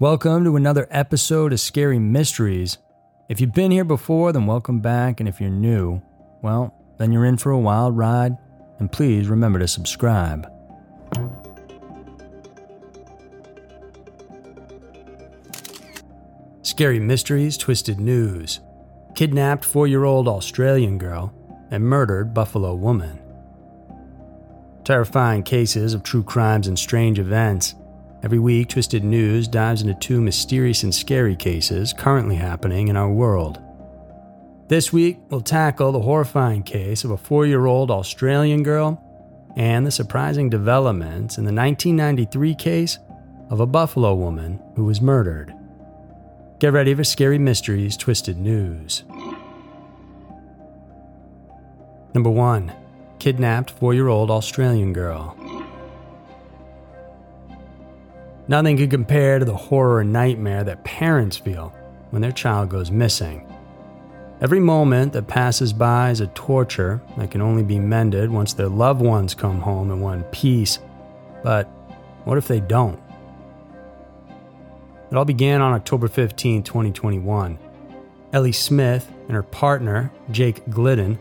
[0.00, 2.78] Welcome to another episode of Scary Mysteries.
[3.28, 6.00] If you've been here before, then welcome back, and if you're new,
[6.40, 8.38] well, then you're in for a wild ride,
[8.78, 10.50] and please remember to subscribe.
[16.62, 18.60] Scary Mysteries Twisted News
[19.14, 21.34] Kidnapped four year old Australian girl
[21.70, 23.20] and murdered Buffalo woman.
[24.82, 27.74] Terrifying cases of true crimes and strange events
[28.22, 33.10] Every week, Twisted News dives into two mysterious and scary cases currently happening in our
[33.10, 33.58] world.
[34.68, 39.02] This week, we'll tackle the horrifying case of a four year old Australian girl
[39.56, 42.98] and the surprising developments in the 1993 case
[43.48, 45.54] of a Buffalo woman who was murdered.
[46.58, 49.04] Get ready for Scary Mysteries Twisted News.
[52.12, 52.72] Number 1
[53.18, 55.36] Kidnapped four year old Australian girl.
[58.50, 61.72] Nothing can compare to the horror and nightmare that parents feel
[62.10, 63.46] when their child goes missing.
[64.40, 68.66] Every moment that passes by is a torture that can only be mended once their
[68.66, 70.80] loved ones come home in one piece.
[71.44, 71.66] But
[72.24, 72.98] what if they don't?
[75.12, 77.56] It all began on October 15, 2021.
[78.32, 81.18] Ellie Smith and her partner, Jake Gliddon,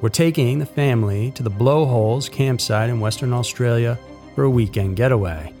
[0.00, 3.98] were taking the family to the Blowholes campsite in Western Australia
[4.34, 5.52] for a weekend getaway.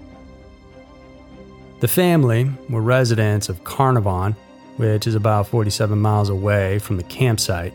[1.82, 4.36] The family were residents of Carnarvon,
[4.76, 7.74] which is about 47 miles away from the campsite.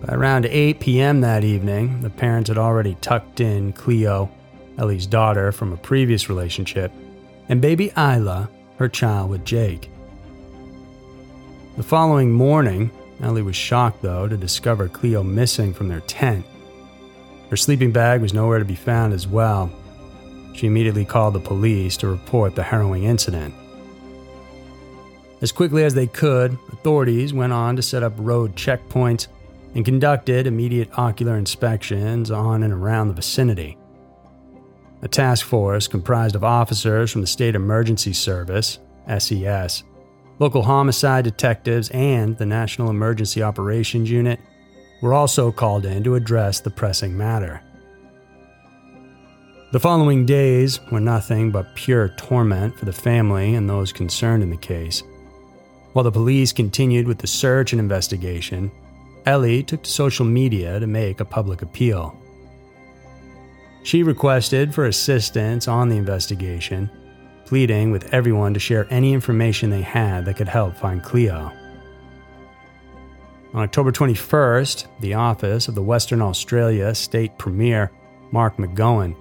[0.00, 1.20] By around 8 p.m.
[1.20, 4.30] that evening, the parents had already tucked in Cleo,
[4.78, 6.90] Ellie's daughter from a previous relationship,
[7.50, 9.90] and baby Isla, her child with Jake.
[11.76, 16.46] The following morning, Ellie was shocked, though, to discover Cleo missing from their tent.
[17.50, 19.70] Her sleeping bag was nowhere to be found as well,
[20.54, 23.54] she immediately called the police to report the harrowing incident.
[25.42, 29.26] As quickly as they could, authorities went on to set up road checkpoints
[29.74, 33.76] and conducted immediate ocular inspections on and around the vicinity.
[35.02, 38.78] A task force comprised of officers from the State Emergency Service,
[39.18, 39.82] SES,
[40.38, 44.40] local homicide detectives, and the National Emergency Operations Unit
[45.02, 47.60] were also called in to address the pressing matter.
[49.74, 54.50] The following days were nothing but pure torment for the family and those concerned in
[54.50, 55.02] the case.
[55.94, 58.70] While the police continued with the search and investigation,
[59.26, 62.16] Ellie took to social media to make a public appeal.
[63.82, 66.88] She requested for assistance on the investigation,
[67.44, 71.50] pleading with everyone to share any information they had that could help find Cleo.
[73.52, 77.90] On October 21st, the office of the Western Australia State Premier,
[78.30, 79.16] Mark McGowan,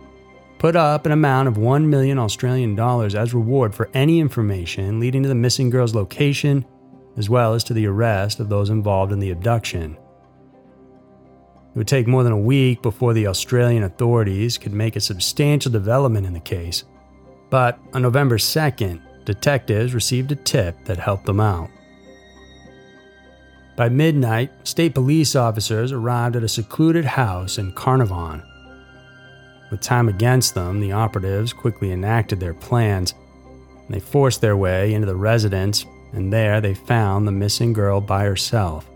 [0.64, 5.22] put up an amount of 1 million Australian dollars as reward for any information leading
[5.22, 6.64] to the missing girl's location,
[7.18, 9.98] as well as to the arrest of those involved in the abduction.
[11.76, 15.70] It would take more than a week before the Australian authorities could make a substantial
[15.70, 16.86] development in the case,
[17.50, 21.70] but on November 2nd, detectives received a tip that helped them out.
[23.76, 28.44] By midnight, state police officers arrived at a secluded house in Carnarvon
[29.74, 33.16] with time against them, the operatives quickly enacted their plans.
[33.90, 38.24] They forced their way into the residence, and there they found the missing girl by
[38.24, 38.88] herself.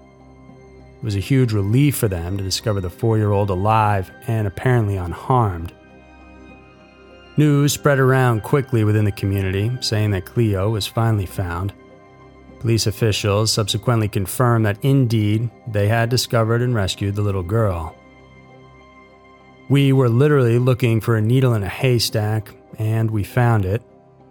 [1.00, 4.48] It was a huge relief for them to discover the four year old alive and
[4.48, 5.74] apparently unharmed.
[7.38, 11.74] News spread around quickly within the community, saying that Cleo was finally found.
[12.60, 17.96] Police officials subsequently confirmed that indeed they had discovered and rescued the little girl.
[19.70, 23.82] We were literally looking for a needle in a haystack, and we found it,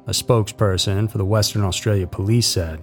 [0.07, 2.83] a spokesperson for the Western Australia Police said.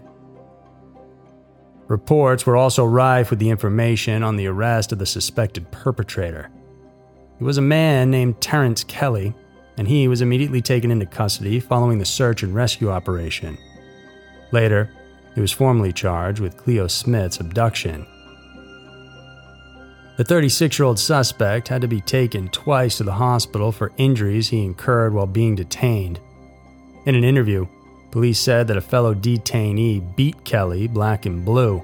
[1.87, 6.51] Reports were also rife with the information on the arrest of the suspected perpetrator.
[7.39, 9.33] He was a man named Terence Kelly,
[9.77, 13.57] and he was immediately taken into custody following the search and rescue operation.
[14.51, 14.91] Later,
[15.33, 18.05] he was formally charged with Cleo Smith's abduction.
[20.15, 24.49] The 36 year old suspect had to be taken twice to the hospital for injuries
[24.49, 26.19] he incurred while being detained.
[27.05, 27.65] In an interview,
[28.11, 31.81] police said that a fellow detainee beat Kelly black and blue.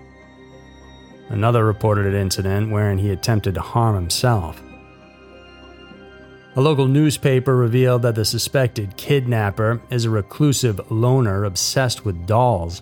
[1.29, 4.61] Another reported an incident wherein he attempted to harm himself.
[6.55, 12.81] A local newspaper revealed that the suspected kidnapper is a reclusive loner obsessed with dolls.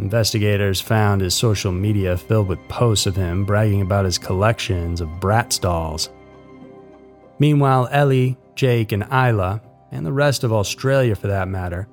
[0.00, 5.08] Investigators found his social media filled with posts of him bragging about his collections of
[5.20, 6.08] Bratz dolls.
[7.38, 9.60] Meanwhile, Ellie, Jake, and Isla,
[9.92, 11.86] and the rest of Australia for that matter,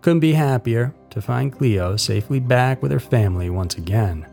[0.00, 4.26] couldn't be happier to find Cleo safely back with her family once again.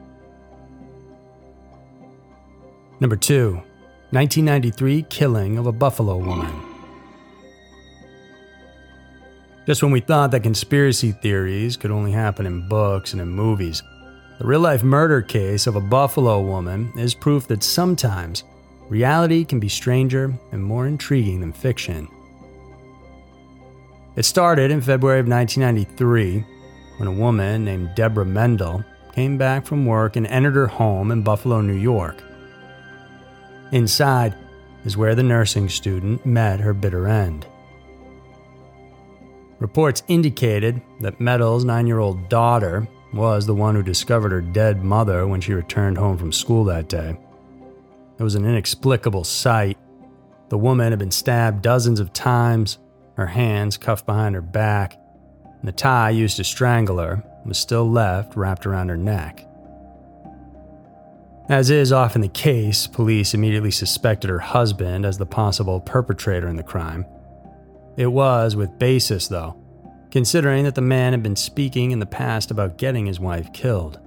[3.02, 3.56] Number 2.
[4.12, 6.67] 1993 Killing of a Buffalo Woman.
[9.68, 13.84] Just when we thought that conspiracy theories could only happen in books and in movies,
[14.40, 18.46] the real life murder case of a Buffalo woman is proof that sometimes
[18.88, 22.08] reality can be stranger and more intriguing than fiction.
[24.16, 26.46] It started in February of 1993
[26.96, 31.24] when a woman named Deborah Mendel came back from work and entered her home in
[31.24, 32.24] Buffalo, New York.
[33.74, 34.34] Inside
[34.86, 37.46] is where the nursing student met her bitter end.
[39.60, 44.84] Reports indicated that Mendel's nine year old daughter was the one who discovered her dead
[44.84, 47.18] mother when she returned home from school that day.
[48.20, 49.78] It was an inexplicable sight.
[50.50, 52.78] The woman had been stabbed dozens of times,
[53.16, 55.00] her hands cuffed behind her back,
[55.44, 59.48] and the tie used to strangle her was still left wrapped around her neck.
[61.50, 66.58] As is often the case, police immediately suspected her husband as the possible perpetrator in
[66.58, 67.06] the crime.
[67.98, 69.58] It was with basis, though,
[70.12, 74.00] considering that the man had been speaking in the past about getting his wife killed.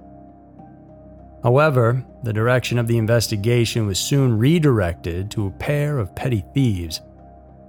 [1.43, 7.01] However, the direction of the investigation was soon redirected to a pair of petty thieves,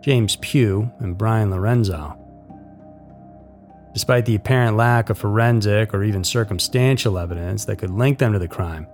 [0.01, 2.17] James Pugh and Brian Lorenzo.
[3.93, 8.39] Despite the apparent lack of forensic or even circumstantial evidence that could link them to
[8.39, 8.87] the crime,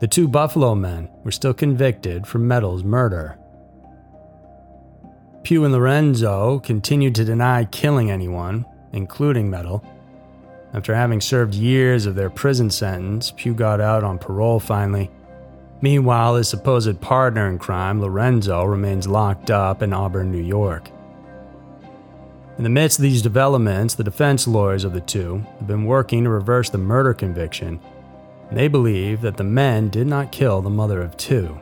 [0.00, 3.38] the two Buffalo men were still convicted for Mendel's murder.
[5.46, 9.86] Pugh and Lorenzo continued to deny killing anyone, including Mendel.
[10.74, 15.08] After having served years of their prison sentence, Pugh got out on parole finally.
[15.80, 20.90] Meanwhile, his supposed partner in crime, Lorenzo, remains locked up in Auburn, New York.
[22.58, 26.24] In the midst of these developments, the defense lawyers of the two have been working
[26.24, 27.78] to reverse the murder conviction,
[28.50, 31.60] they believe that the men did not kill the mother of two.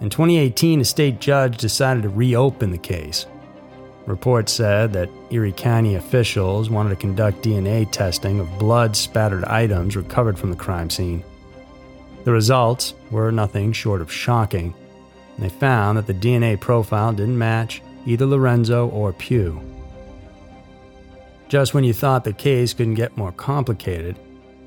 [0.00, 3.26] In 2018, a state judge decided to reopen the case.
[4.06, 9.96] Reports said that Erie County officials wanted to conduct DNA testing of blood spattered items
[9.96, 11.22] recovered from the crime scene.
[12.24, 14.74] The results were nothing short of shocking.
[15.38, 19.60] They found that the DNA profile didn't match either Lorenzo or Pugh.
[21.48, 24.18] Just when you thought the case couldn't get more complicated,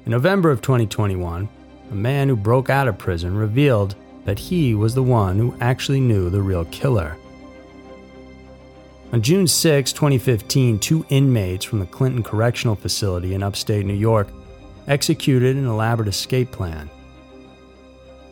[0.05, 1.49] in November of 2021,
[1.91, 3.95] a man who broke out of prison revealed
[4.27, 7.15] that he was the one who actually knew the real killer.
[9.13, 14.27] On June 6, 2015, two inmates from the Clinton Correctional Facility in upstate New York
[14.85, 16.89] executed an elaborate escape plan.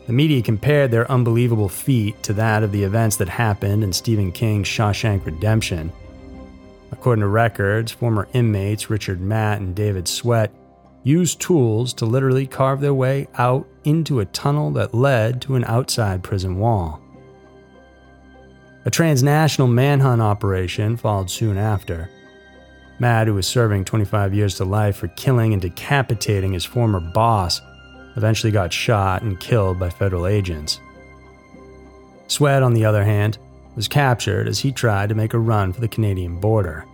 [0.06, 4.32] The media compared their unbelievable feat to that of the events that happened in Stephen
[4.32, 5.90] King's Shawshank Redemption.
[6.92, 10.52] According to records, former inmates Richard Matt and David Sweat
[11.06, 15.62] used tools to literally carve their way out into a tunnel that led to an
[15.66, 17.00] outside prison wall.
[18.84, 22.10] A transnational manhunt operation followed soon after.
[22.98, 27.60] Matt, who was serving 25 years to life for killing and decapitating his former boss,
[28.16, 30.80] eventually got shot and killed by federal agents.
[32.26, 33.38] Sweat, on the other hand,
[33.76, 36.84] was captured as he tried to make a run for the Canadian border.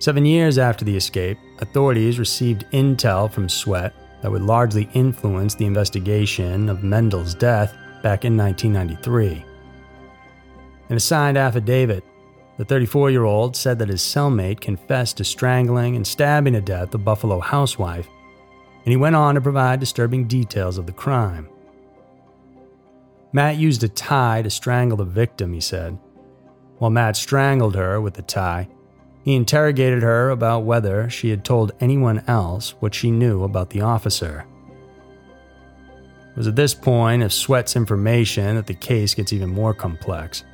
[0.00, 5.66] Seven years after the escape, authorities received intel from Sweat that would largely influence the
[5.66, 9.44] investigation of Mendel's death back in 1993.
[10.88, 12.04] In a signed affidavit,
[12.58, 16.90] the 34 year old said that his cellmate confessed to strangling and stabbing to death
[16.90, 18.08] the Buffalo housewife,
[18.84, 21.48] and he went on to provide disturbing details of the crime.
[23.32, 25.98] Matt used a tie to strangle the victim, he said.
[26.78, 28.68] While Matt strangled her with the tie,
[29.28, 33.82] he interrogated her about whether she had told anyone else what she knew about the
[33.82, 34.46] officer.
[36.30, 40.44] It was at this point of Sweat's information that the case gets even more complex.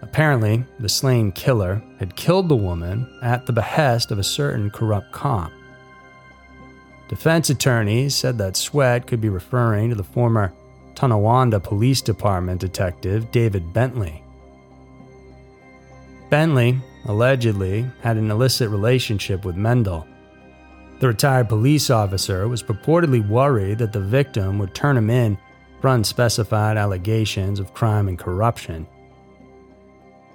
[0.00, 5.12] Apparently, the slain killer had killed the woman at the behest of a certain corrupt
[5.12, 5.52] cop.
[7.10, 10.54] Defense attorneys said that Sweat could be referring to the former
[10.94, 14.24] Tonawanda Police Department detective David Bentley.
[16.30, 20.06] Bentley allegedly had an illicit relationship with Mendel.
[21.00, 25.38] The retired police officer was purportedly worried that the victim would turn him in
[25.80, 28.86] for unspecified allegations of crime and corruption.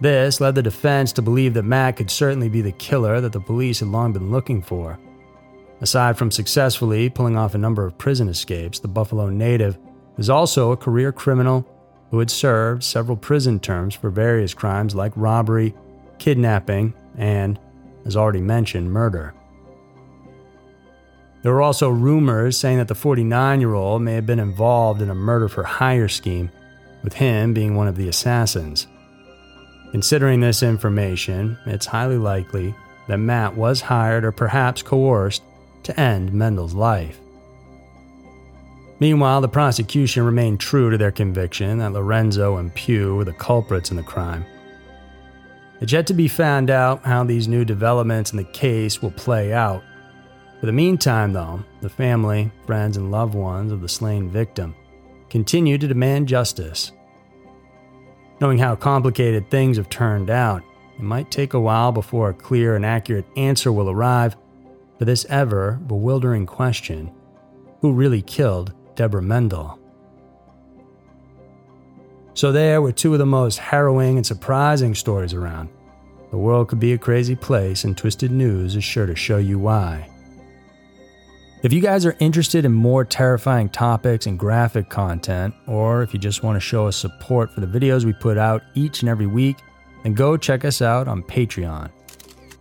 [0.01, 3.39] This led the defense to believe that Matt could certainly be the killer that the
[3.39, 4.99] police had long been looking for.
[5.81, 9.77] Aside from successfully pulling off a number of prison escapes, the Buffalo native
[10.17, 11.65] was also a career criminal
[12.11, 15.73] who had served several prison terms for various crimes like robbery,
[16.19, 17.59] kidnapping, and,
[18.05, 19.33] as already mentioned, murder.
[21.41, 25.11] There were also rumors saying that the 49 year old may have been involved in
[25.11, 26.49] a murder for hire scheme,
[27.03, 28.87] with him being one of the assassins.
[29.91, 32.73] Considering this information, it's highly likely
[33.07, 35.43] that Matt was hired or perhaps coerced
[35.83, 37.19] to end Mendel's life.
[38.99, 43.91] Meanwhile, the prosecution remained true to their conviction that Lorenzo and Pugh were the culprits
[43.91, 44.45] in the crime.
[45.81, 49.53] It's yet to be found out how these new developments in the case will play
[49.53, 49.83] out,
[50.59, 54.73] for the meantime, though, the family, friends, and loved ones of the slain victim
[55.29, 56.91] continue to demand justice.
[58.39, 60.63] Knowing how complicated things have turned out,
[60.95, 64.37] it might take a while before a clear and accurate answer will arrive
[64.97, 67.11] for this ever bewildering question
[67.81, 69.77] who really killed Deborah Mendel?
[72.35, 75.69] So, there were two of the most harrowing and surprising stories around.
[76.31, 79.57] The world could be a crazy place, and Twisted News is sure to show you
[79.57, 80.09] why.
[81.63, 86.19] If you guys are interested in more terrifying topics and graphic content, or if you
[86.19, 89.27] just want to show us support for the videos we put out each and every
[89.27, 89.57] week,
[90.03, 91.89] then go check us out on Patreon.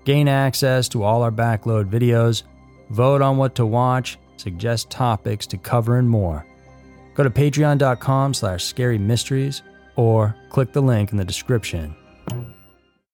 [0.04, 2.44] Gain access to all our backload videos,
[2.90, 6.46] vote on what to watch, suggest topics to cover, and more.
[7.14, 9.62] Go to patreon.com slash scary mysteries
[9.96, 11.94] or click the link in the description